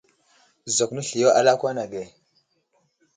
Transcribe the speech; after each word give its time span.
Zakw 0.75 0.91
nesliyo 0.93 1.29
a 1.37 1.41
lakwan 1.45 1.77
age. 1.83 2.03